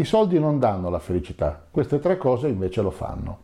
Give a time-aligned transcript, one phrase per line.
[0.00, 3.38] I soldi non danno la felicità, queste tre cose invece lo fanno.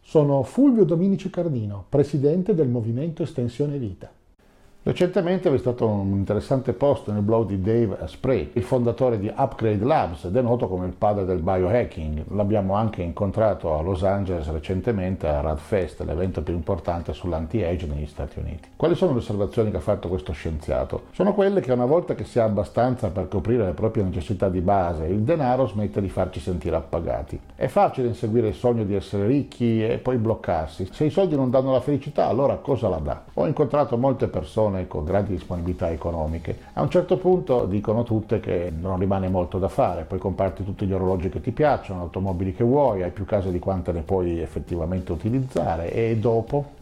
[0.00, 4.10] Sono Fulvio Dominici Cardino, presidente del Movimento Estensione Vita.
[4.84, 9.32] Recentemente vi è stato un interessante post nel blog di Dave Asprey, il fondatore di
[9.32, 12.24] Upgrade Labs ed è noto come il padre del biohacking.
[12.30, 18.40] L'abbiamo anche incontrato a Los Angeles recentemente a RadFest, l'evento più importante sull'anti-age negli Stati
[18.40, 18.70] Uniti.
[18.74, 21.02] Quali sono le osservazioni che ha fatto questo scienziato?
[21.12, 24.62] Sono quelle che una volta che si ha abbastanza per coprire le proprie necessità di
[24.62, 27.38] base, il denaro smette di farci sentire appagati.
[27.54, 30.88] È facile inseguire il sogno di essere ricchi e poi bloccarsi.
[30.90, 33.22] Se i soldi non danno la felicità, allora cosa la dà?
[33.34, 36.56] Ho incontrato molte persone persone con grandi disponibilità economiche.
[36.72, 40.86] A un certo punto dicono tutte che non rimane molto da fare, puoi comprarti tutti
[40.86, 44.40] gli orologi che ti piacciono, automobili che vuoi, hai più case di quante ne puoi
[44.40, 46.80] effettivamente utilizzare e dopo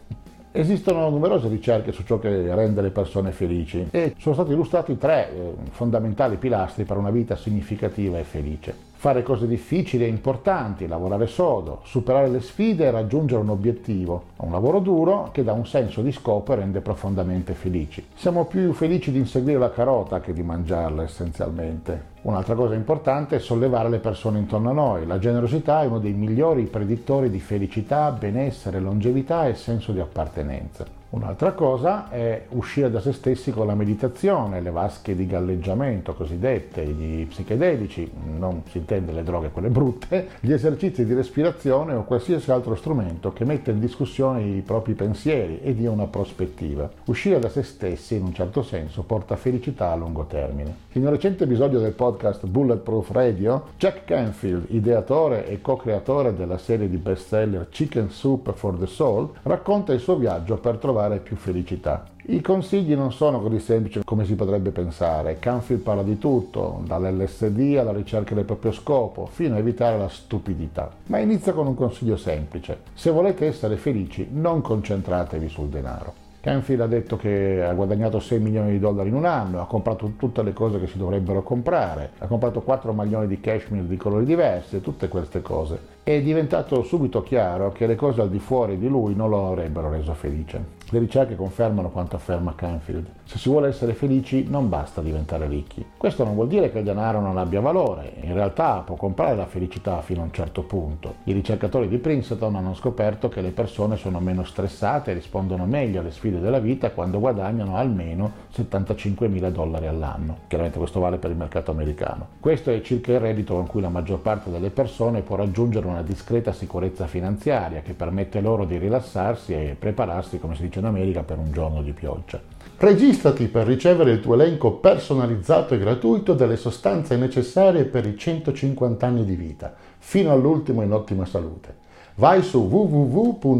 [0.53, 5.31] Esistono numerose ricerche su ciò che rende le persone felici e sono stati illustrati tre
[5.31, 11.25] eh, fondamentali pilastri per una vita significativa e felice fare cose difficili e importanti, lavorare
[11.25, 16.03] sodo, superare le sfide e raggiungere un obiettivo, un lavoro duro che dà un senso
[16.03, 18.05] di scopo e rende profondamente felici.
[18.13, 22.09] Siamo più felici di inseguire la carota che di mangiarla essenzialmente.
[22.21, 25.07] Un'altra cosa importante è sollevare le persone intorno a noi.
[25.07, 31.00] La generosità è uno dei migliori predittori di felicità, benessere, longevità e senso di appartenenza.
[31.11, 36.85] Un'altra cosa è uscire da se stessi con la meditazione, le vasche di galleggiamento cosiddette,
[36.85, 42.49] gli psichedelici, non si intende le droghe quelle brutte, gli esercizi di respirazione o qualsiasi
[42.49, 46.89] altro strumento che metta in discussione i propri pensieri e dia una prospettiva.
[47.07, 50.73] Uscire da se stessi in un certo senso porta felicità a lungo termine.
[50.93, 56.87] In un recente episodio del podcast Bulletproof Radio, Jack Canfield, ideatore e co-creatore della serie
[56.87, 61.35] di bestseller Chicken Soup for the Soul, racconta il suo viaggio per trovare trovare più
[61.35, 62.05] felicità.
[62.27, 65.39] I consigli non sono così semplici come si potrebbe pensare.
[65.39, 70.91] Canfield parla di tutto, dall'LSD alla ricerca del proprio scopo, fino a evitare la stupidità.
[71.07, 72.77] Ma inizia con un consiglio semplice.
[72.93, 76.19] Se volete essere felici, non concentratevi sul denaro.
[76.41, 80.13] Canfield ha detto che ha guadagnato 6 milioni di dollari in un anno, ha comprato
[80.17, 84.25] tutte le cose che si dovrebbero comprare, ha comprato 4 maglioni di cashmere di colori
[84.25, 85.89] diversi, tutte queste cose.
[86.01, 89.91] È diventato subito chiaro che le cose al di fuori di lui non lo avrebbero
[89.91, 90.79] reso felice.
[90.93, 93.07] Le ricerche confermano quanto afferma Canfield.
[93.23, 95.85] Se si vuole essere felici non basta diventare ricchi.
[95.95, 99.45] Questo non vuol dire che il denaro non abbia valore, in realtà può comprare la
[99.45, 101.15] felicità fino a un certo punto.
[101.23, 106.01] I ricercatori di Princeton hanno scoperto che le persone sono meno stressate e rispondono meglio
[106.01, 110.39] alle sfide della vita quando guadagnano almeno 75 mila dollari all'anno.
[110.47, 112.27] Chiaramente questo vale per il mercato americano.
[112.41, 116.03] Questo è circa il reddito con cui la maggior parte delle persone può raggiungere una
[116.03, 121.23] discreta sicurezza finanziaria che permette loro di rilassarsi e prepararsi, come si dice in America
[121.23, 122.41] per un giorno di pioggia.
[122.77, 129.05] Registrati per ricevere il tuo elenco personalizzato e gratuito delle sostanze necessarie per i 150
[129.05, 131.75] anni di vita, fino all'ultimo in ottima salute.
[132.15, 133.55] Vai su www.mev.cx,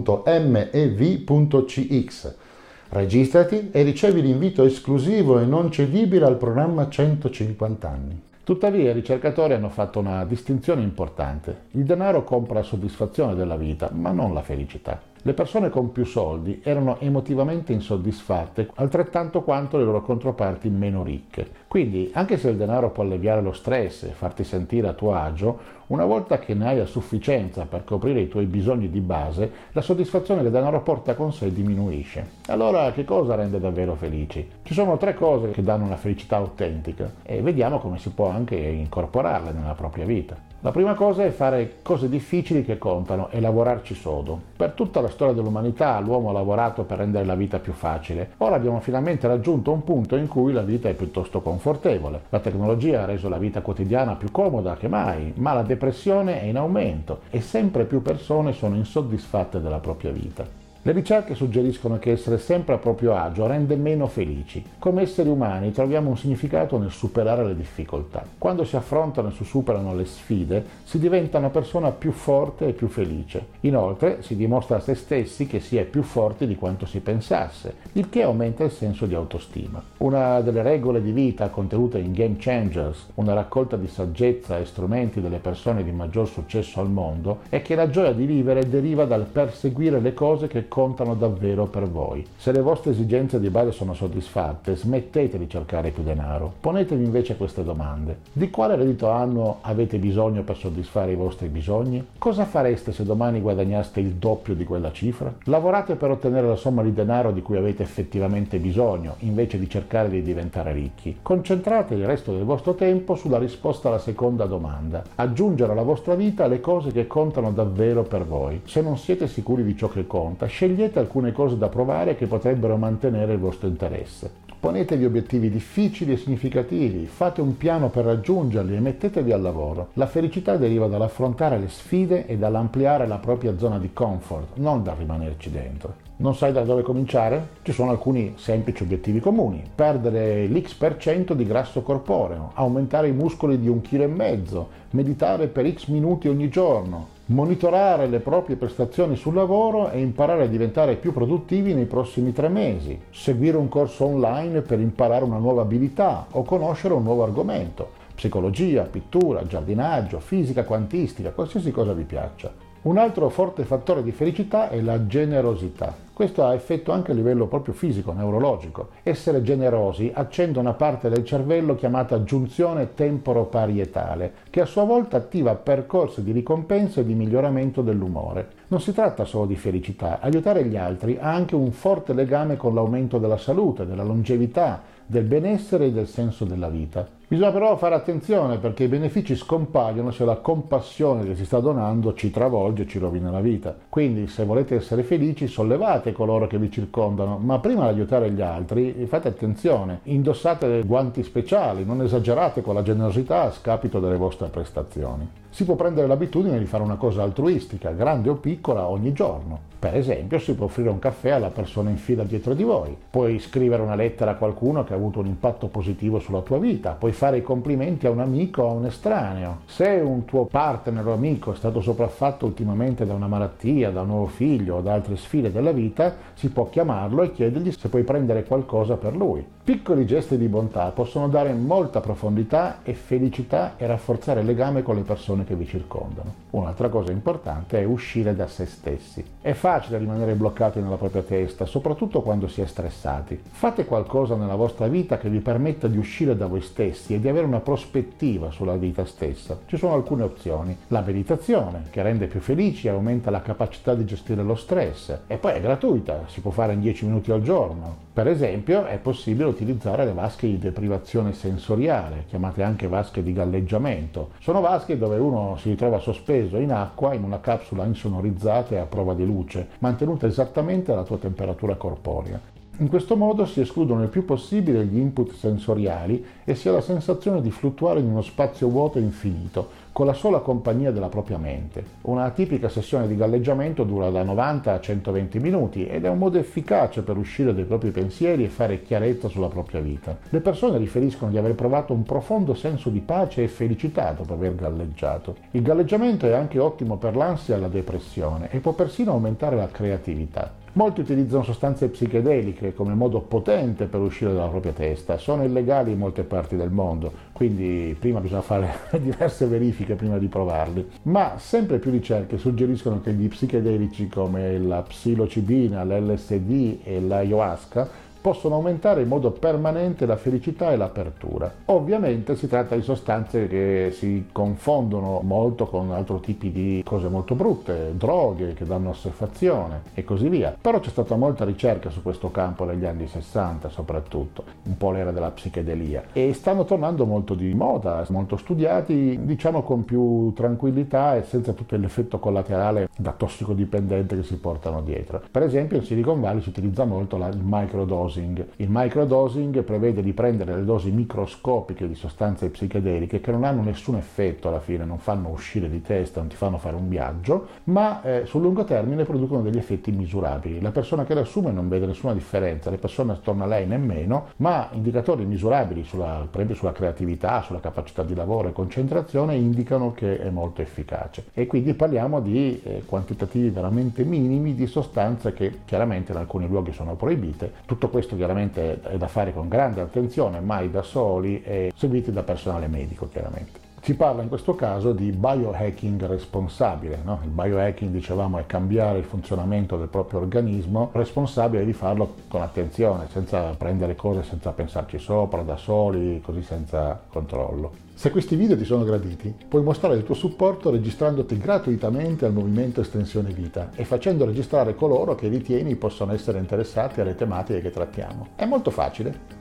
[2.89, 8.21] registrati e ricevi l'invito esclusivo e non cedibile al programma 150 anni.
[8.43, 11.65] Tuttavia i ricercatori hanno fatto una distinzione importante.
[11.71, 14.99] Il denaro compra la soddisfazione della vita, ma non la felicità.
[15.23, 21.47] Le persone con più soldi erano emotivamente insoddisfatte altrettanto quanto le loro controparti meno ricche.
[21.67, 25.59] Quindi, anche se il denaro può alleviare lo stress e farti sentire a tuo agio,
[25.87, 29.81] una volta che ne hai a sufficienza per coprire i tuoi bisogni di base, la
[29.81, 32.27] soddisfazione che il denaro porta con sé diminuisce.
[32.47, 34.49] Allora, che cosa rende davvero felici?
[34.63, 38.55] Ci sono tre cose che danno una felicità autentica e vediamo come si può anche
[38.55, 40.50] incorporarle nella propria vita.
[40.63, 44.39] La prima cosa è fare cose difficili che contano e lavorarci sodo.
[44.55, 48.33] Per tutta la storia dell'umanità l'uomo ha lavorato per rendere la vita più facile.
[48.37, 52.21] Ora abbiamo finalmente raggiunto un punto in cui la vita è piuttosto confortevole.
[52.29, 56.45] La tecnologia ha reso la vita quotidiana più comoda che mai, ma la depressione è
[56.45, 60.60] in aumento e sempre più persone sono insoddisfatte della propria vita.
[60.83, 64.65] Le ricerche suggeriscono che essere sempre a proprio agio rende meno felici.
[64.79, 68.25] Come esseri umani troviamo un significato nel superare le difficoltà.
[68.35, 72.73] Quando si affrontano e si superano le sfide, si diventa una persona più forte e
[72.73, 73.45] più felice.
[73.59, 77.75] Inoltre si dimostra a se stessi che si è più forti di quanto si pensasse,
[77.91, 79.83] il che aumenta il senso di autostima.
[79.97, 85.21] Una delle regole di vita contenute in Game Changers, una raccolta di saggezza e strumenti
[85.21, 89.25] delle persone di maggior successo al mondo, è che la gioia di vivere deriva dal
[89.25, 92.25] perseguire le cose che contano davvero per voi.
[92.37, 96.49] Se le vostre esigenze di base sono soddisfatte, smettete di cercare più denaro.
[96.61, 98.19] Ponetevi invece queste domande.
[98.31, 102.05] Di quale reddito annuo avete bisogno per soddisfare i vostri bisogni?
[102.17, 105.33] Cosa fareste se domani guadagnaste il doppio di quella cifra?
[105.43, 110.09] Lavorate per ottenere la somma di denaro di cui avete effettivamente bisogno, invece di cercare
[110.09, 111.17] di diventare ricchi.
[111.21, 115.03] Concentrate il resto del vostro tempo sulla risposta alla seconda domanda.
[115.15, 118.61] Aggiungere alla vostra vita le cose che contano davvero per voi.
[118.63, 122.77] Se non siete sicuri di ciò che conta, scegliete alcune cose da provare che potrebbero
[122.77, 124.29] mantenere il vostro interesse.
[124.59, 129.87] Ponetevi obiettivi difficili e significativi, fate un piano per raggiungerli e mettetevi al lavoro.
[129.93, 134.97] La felicità deriva dall'affrontare le sfide e dall'ampliare la propria zona di comfort, non dal
[134.97, 136.10] rimanerci dentro.
[136.21, 137.47] Non sai da dove cominciare?
[137.63, 139.63] Ci sono alcuni semplici obiettivi comuni.
[139.73, 145.67] Perdere l'X% di grasso corporeo, aumentare i muscoli di un chilo e mezzo, meditare per
[145.73, 151.11] X minuti ogni giorno, monitorare le proprie prestazioni sul lavoro e imparare a diventare più
[151.11, 156.43] produttivi nei prossimi tre mesi, seguire un corso online per imparare una nuova abilità o
[156.43, 162.69] conoscere un nuovo argomento, psicologia, pittura, giardinaggio, fisica quantistica, qualsiasi cosa vi piaccia.
[162.83, 165.95] Un altro forte fattore di felicità è la generosità.
[166.11, 168.89] Questo ha effetto anche a livello proprio fisico, neurologico.
[169.03, 175.53] Essere generosi accende una parte del cervello chiamata giunzione temporoparietale, che a sua volta attiva
[175.53, 178.49] percorsi di ricompensa e di miglioramento dell'umore.
[178.69, 182.73] Non si tratta solo di felicità, aiutare gli altri ha anche un forte legame con
[182.73, 187.20] l'aumento della salute, della longevità, del benessere e del senso della vita.
[187.31, 192.13] Bisogna però fare attenzione perché i benefici scompaiono se la compassione che si sta donando
[192.13, 193.73] ci travolge e ci rovina la vita.
[193.87, 198.41] Quindi se volete essere felici sollevate coloro che vi circondano, ma prima di aiutare gli
[198.41, 204.49] altri fate attenzione, indossate guanti speciali, non esagerate con la generosità a scapito delle vostre
[204.49, 205.25] prestazioni.
[205.53, 209.59] Si può prendere l'abitudine di fare una cosa altruistica, grande o piccola, ogni giorno.
[209.77, 213.37] Per esempio si può offrire un caffè alla persona in fila dietro di voi, puoi
[213.39, 217.11] scrivere una lettera a qualcuno che ha avuto un impatto positivo sulla tua vita, puoi
[217.11, 219.61] fare i complimenti a un amico o a un estraneo.
[219.65, 224.07] Se un tuo partner o amico è stato sopraffatto ultimamente da una malattia, da un
[224.07, 228.03] nuovo figlio o da altre sfide della vita, si può chiamarlo e chiedergli se puoi
[228.03, 229.43] prendere qualcosa per lui.
[229.63, 234.95] Piccoli gesti di bontà possono dare molta profondità e felicità e rafforzare il legame con
[234.95, 236.33] le persone che vi circondano.
[236.49, 239.23] Un'altra cosa importante è uscire da se stessi.
[239.39, 243.39] È facile rimanere bloccati nella propria testa, soprattutto quando si è stressati.
[243.51, 247.29] Fate qualcosa nella vostra vita che vi permetta di uscire da voi stessi e di
[247.29, 249.59] avere una prospettiva sulla vita stessa.
[249.67, 250.75] Ci sono alcune opzioni.
[250.87, 255.19] La meditazione, che rende più felici e aumenta la capacità di gestire lo stress.
[255.27, 258.09] E poi è gratuita, si può fare in 10 minuti al giorno.
[258.11, 264.31] Per esempio è possibile utilizzare le vasche di deprivazione sensoriale, chiamate anche vasche di galleggiamento.
[264.39, 268.85] Sono vasche dove uno si ritrova sospeso in acqua in una capsula insonorizzata e a
[268.85, 272.60] prova di luce, mantenuta esattamente alla tua temperatura corporea.
[272.81, 276.81] In questo modo si escludono il più possibile gli input sensoriali e si ha la
[276.81, 281.37] sensazione di fluttuare in uno spazio vuoto e infinito, con la sola compagnia della propria
[281.37, 281.83] mente.
[282.01, 286.39] Una tipica sessione di galleggiamento dura da 90 a 120 minuti ed è un modo
[286.39, 290.17] efficace per uscire dai propri pensieri e fare chiarezza sulla propria vita.
[290.29, 294.55] Le persone riferiscono di aver provato un profondo senso di pace e felicità dopo aver
[294.55, 295.35] galleggiato.
[295.51, 299.67] Il galleggiamento è anche ottimo per l'ansia e la depressione e può persino aumentare la
[299.67, 300.60] creatività.
[300.73, 305.97] Molti utilizzano sostanze psichedeliche come modo potente per uscire dalla propria testa, sono illegali in
[305.97, 310.87] molte parti del mondo, quindi prima bisogna fare diverse verifiche prima di provarli.
[311.03, 317.89] Ma sempre più ricerche suggeriscono che gli psichedelici come la psilocibina, l'LSD e l'ayahuasca
[318.21, 321.51] possono aumentare in modo permanente la felicità e l'apertura.
[321.65, 327.33] Ovviamente si tratta di sostanze che si confondono molto con altri tipi di cose molto
[327.33, 330.55] brutte, droghe che danno assuefazione e così via.
[330.59, 335.11] Però c'è stata molta ricerca su questo campo negli anni 60 soprattutto, un po' l'era
[335.11, 341.23] della psichedelia e stanno tornando molto di moda, molto studiati, diciamo con più tranquillità e
[341.23, 345.21] senza tutto l'effetto collaterale da tossicodipendente che si portano dietro.
[345.31, 348.45] Per esempio in Silicon Valley si utilizza molto la, microdose microdosing.
[348.57, 353.95] Il microdosing prevede di prendere le dosi microscopiche di sostanze psichedeliche che non hanno nessun
[353.95, 358.01] effetto alla fine, non fanno uscire di testa, non ti fanno fare un viaggio, ma
[358.03, 360.59] eh, sul lungo termine producono degli effetti misurabili.
[360.61, 364.27] La persona che le assume non vede nessuna differenza, le persone attorno a lei nemmeno,
[364.37, 369.93] ma indicatori misurabili sulla, per esempio sulla creatività, sulla capacità di lavoro e concentrazione indicano
[369.93, 371.25] che è molto efficace.
[371.33, 376.73] E quindi parliamo di eh, quantitativi veramente minimi di sostanze che chiaramente in alcuni luoghi
[376.73, 377.51] sono proibite.
[377.65, 382.11] Tutto questo questo chiaramente è da fare con grande attenzione, mai da soli e seguiti
[382.11, 383.70] da personale medico chiaramente.
[383.83, 386.99] Si parla in questo caso di biohacking responsabile.
[387.03, 387.19] No?
[387.23, 393.07] Il biohacking, dicevamo, è cambiare il funzionamento del proprio organismo, responsabile di farlo con attenzione,
[393.09, 397.89] senza prendere cose senza pensarci sopra, da soli, così senza controllo.
[397.95, 402.81] Se questi video ti sono graditi, puoi mostrare il tuo supporto registrandoti gratuitamente al Movimento
[402.81, 408.27] Estensione Vita e facendo registrare coloro che ritieni possono essere interessati alle tematiche che trattiamo.
[408.35, 409.40] È molto facile.